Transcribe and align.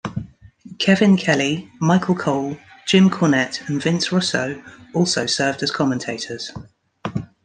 Kevin 0.79 1.15
Kelly, 1.15 1.71
Michael 1.79 2.15
Cole, 2.15 2.57
Jim 2.87 3.07
Cornette 3.07 3.61
and 3.69 3.79
Vince 3.79 4.11
Russo 4.11 4.59
also 4.95 5.27
served 5.27 5.61
as 5.61 5.69
commentators. 5.69 6.51